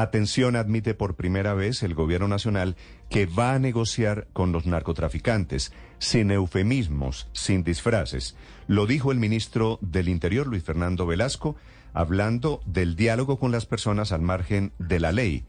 [0.00, 2.74] Atención, admite por primera vez el gobierno nacional
[3.10, 8.34] que va a negociar con los narcotraficantes, sin eufemismos, sin disfraces.
[8.66, 11.54] Lo dijo el ministro del Interior, Luis Fernando Velasco,
[11.92, 15.44] hablando del diálogo con las personas al margen de la ley,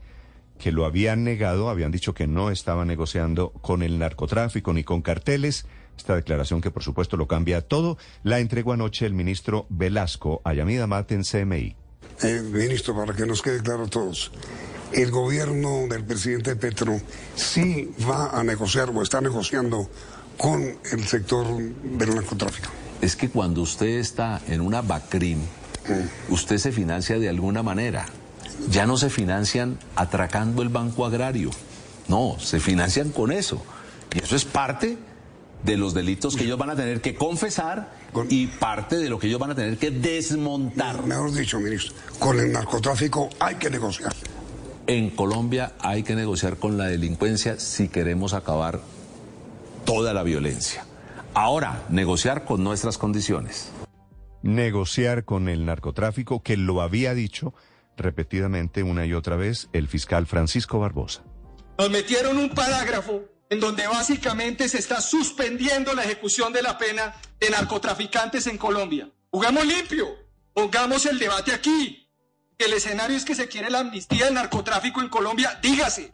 [0.59, 5.01] que lo habían negado, habían dicho que no estaba negociando con el narcotráfico ni con
[5.01, 5.65] carteles.
[5.95, 10.53] Esta declaración que por supuesto lo cambia todo, la entregó anoche el ministro Velasco a
[10.53, 11.80] Yamida Mate en CMI.
[12.23, 14.31] Eh, ministro, para que nos quede claro a todos,
[14.91, 16.99] el gobierno del presidente Petro
[17.35, 19.89] sí va a negociar o está negociando
[20.37, 22.69] con el sector del narcotráfico.
[23.01, 25.39] Es que cuando usted está en una BACRIM,
[26.29, 28.05] usted se financia de alguna manera.
[28.69, 31.49] Ya no se financian atracando el banco agrario.
[32.07, 33.63] No, se financian con eso.
[34.13, 34.97] Y eso es parte
[35.63, 37.93] de los delitos que ellos van a tener que confesar
[38.29, 41.05] y parte de lo que ellos van a tener que desmontar.
[41.05, 44.13] Mejor dicho, ministro, con el narcotráfico hay que negociar.
[44.87, 48.81] En Colombia hay que negociar con la delincuencia si queremos acabar
[49.85, 50.85] toda la violencia.
[51.33, 53.71] Ahora, negociar con nuestras condiciones.
[54.41, 57.53] Negociar con el narcotráfico, que lo había dicho
[57.95, 61.23] repetidamente una y otra vez el fiscal Francisco Barbosa.
[61.77, 67.13] Nos metieron un parágrafo en donde básicamente se está suspendiendo la ejecución de la pena
[67.37, 69.11] de narcotraficantes en Colombia.
[69.29, 70.07] Jugamos limpio,
[70.53, 72.07] pongamos el debate aquí.
[72.57, 76.09] El escenario es que se quiere la amnistía del narcotráfico en Colombia, dígase.